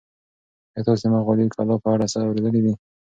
[0.75, 2.73] ایا تاسي د مغولي کلا په اړه څه اورېدلي دي؟